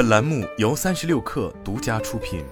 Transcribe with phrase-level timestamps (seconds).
[0.00, 2.42] 本栏目由三十六氪独家出品。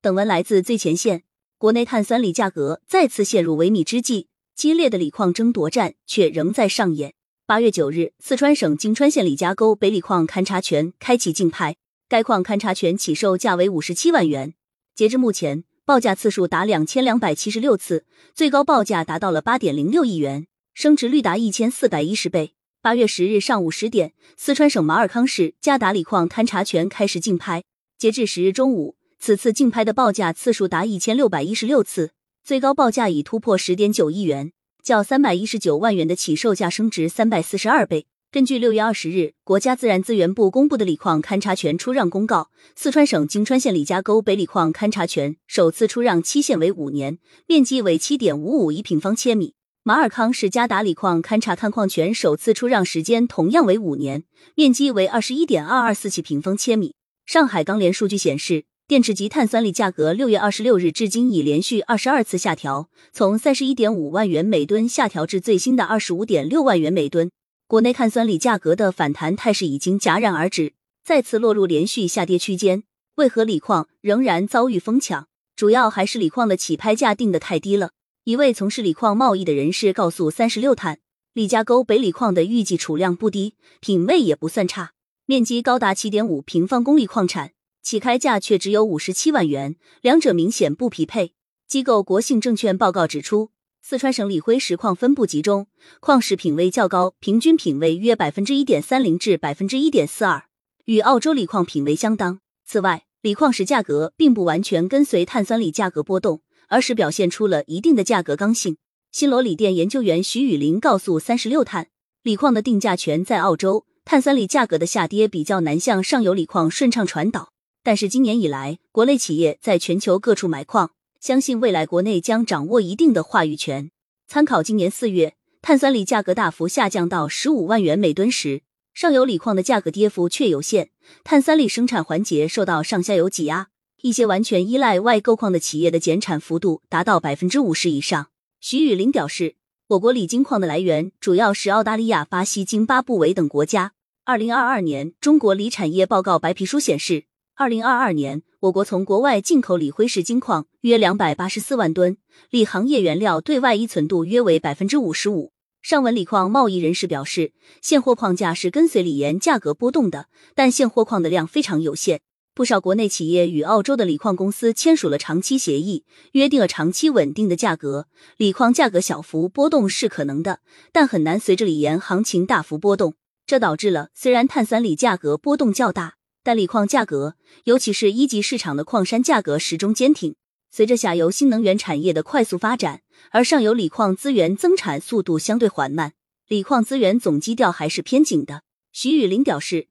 [0.00, 1.24] 本文来自最前线。
[1.58, 7.12] 国内碳酸锂价格再次陷入萎靡之际，激烈的锂矿争夺战却仍在上演。
[7.44, 11.76] 八月九日，四川省泾川县李家沟北锂矿勘查权开启竞拍，
[12.08, 14.54] 该矿勘查权起售价为五十七万元。
[14.94, 22.54] 截至目前，报价次数达两千两百七十六次，最高报价达到了八点零六亿元，升值率达一千四百一十倍。
[22.82, 27.62] 八月十日上午十点，四川省马尔康市嘉达锂矿勘查权开始竞拍。
[27.96, 32.10] 截至十日中午，此次竞拍的报价次数达一千六百一十六次，
[32.42, 34.50] 最高报价已突破十点九亿元，
[34.82, 38.06] 较三百一十九万元的起售价升值三百四十二倍。
[38.32, 49.54] 根据六月二十日国家自然资源部公布的锂矿勘查权出让公告，四川省泾川县李家沟北锂矿勘查权首次出让期限为五年，面积为七点五五一平方千米。
[49.84, 54.22] 马尔康市嘉达锂矿勘查探矿权首次出让时间同样为五年，
[54.54, 56.94] 面积为二十一点二二四七平方千米。
[57.26, 67.32] 上海钢联数据显示，电池级碳酸锂价格六月二十六日至今已连续二十二次下调，从三十一点五万元每吨下调至最新的二十五点六万元每吨。
[67.66, 70.74] 国内碳酸锂价格的反弹态势已经戛然而止，
[71.04, 72.84] 再次落入连续下跌区间。
[73.16, 75.26] 为何锂矿仍然遭遇疯抢？
[75.56, 77.90] 主要还是锂矿的起拍价定的太低了。
[78.24, 81.00] 一位从事锂矿贸易的人士告诉三十六碳，
[81.32, 84.92] 李家沟北锂矿的预计储量不低，品位也不算差，
[85.26, 87.50] 面积高达七点五平方公里矿产，
[87.82, 91.34] 起开价却只有五十七万元，两者明显不匹配。
[91.66, 93.50] 机构国信证券报告指出，
[93.82, 95.66] 四川省锂辉石矿分布集中，
[95.98, 100.44] 矿石品位较高，平均品位约百分之一点三零至百分之一点四二，
[100.84, 102.38] 与澳洲锂矿品位相当。
[102.64, 106.42] 此外，锂矿石价格并不完全跟随碳酸锂价格波动。
[106.72, 108.78] 而是表现出了一定的价格刚性。
[109.10, 111.88] 新罗锂电研究员徐雨林告诉三十六碳，
[112.22, 117.50] 锂矿的定价权在澳洲，碳酸锂价格的下跌比较难向上游锂矿顺畅传导。
[117.82, 123.90] 但是今年以来，国内企业在全球各处买矿，相信未来国内将掌握一定的话语权。
[124.26, 128.62] 参考今年四月碳酸锂价格大幅下降到十五万元每吨时，
[128.94, 130.88] 上游锂矿的价格跌幅却有限，
[131.22, 133.68] 碳酸锂生产环节受到上下游挤压。
[134.02, 138.30] 一些完全依赖外购矿的企业的减产幅度达到百分之五十以上。
[138.60, 139.54] 徐雨林表示，
[139.90, 143.92] 我国锂金矿的来源主要是澳大利亚、巴西、津巴布韦等国家。
[144.24, 152.16] 二零二二年中国锂产业报告白皮书显示，二零二二年我国从国外进口锂辉石金矿约两百八十四万吨，
[152.50, 155.52] 锂行业原料对外依存度约为百分之五十五。
[155.80, 160.26] 上文锂矿贸易人士表示，现货矿价是跟随锂盐价格波动的，
[160.56, 162.20] 但现货矿的量非常有限。
[162.54, 168.08] 不少国内企业与澳洲的锂矿公司签署了长期协议，约定了长期稳定的价格。
[168.36, 170.60] 锂矿价格小幅波动是可能的，
[170.92, 173.14] 但很难随着锂盐行情大幅波动。
[173.46, 180.34] 这导致了虽然碳酸锂价格波动较大，但锂矿价格，尤其是一级市场的矿山价格始终坚挺。
[180.70, 186.12] 随着下游新能源产业的快速发展，而上游锂矿资源增产速度相对缓慢，
[186.48, 188.60] 锂矿资源总基调还是偏紧的。
[188.92, 189.88] 徐雨林表示。